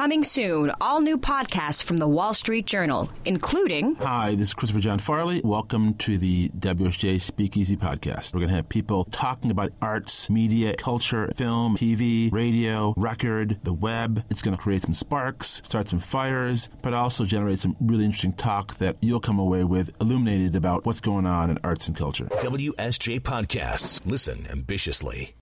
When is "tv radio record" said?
11.76-13.58